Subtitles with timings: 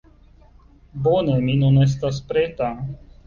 [1.07, 2.71] Bone, mi nun estas preta.